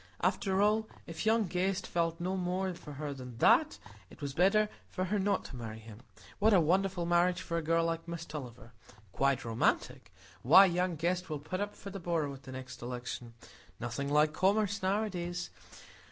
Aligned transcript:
After 0.21 0.63
all, 0.63 0.89
if 1.05 1.27
young 1.27 1.43
Guest 1.45 1.85
felt 1.85 2.19
no 2.19 2.35
more 2.35 2.73
for 2.73 2.93
her 2.93 3.13
than 3.13 3.37
that 3.37 3.77
it 4.09 4.19
was 4.19 4.33
better 4.33 4.67
for 4.89 5.05
her 5.05 5.19
not 5.19 5.45
to 5.45 5.55
marry 5.55 5.77
him. 5.77 5.99
What 6.39 6.55
a 6.55 6.59
wonderful 6.59 7.05
marriage 7.05 7.43
for 7.43 7.55
a 7.55 7.61
girl 7.61 7.85
like 7.85 8.07
Miss 8.07 8.25
Tulliver,—quite 8.25 9.45
romantic? 9.45 10.11
Why, 10.41 10.65
young 10.65 10.95
Guest 10.95 11.29
will 11.29 11.37
put 11.37 11.61
up 11.61 11.75
for 11.75 11.91
the 11.91 11.99
borough 11.99 12.33
at 12.33 12.41
the 12.41 12.51
next 12.51 12.81
election. 12.81 13.35
Nothing 13.79 14.09
like 14.11 14.33
commerce 14.33 14.81
nowadays! 14.81 15.51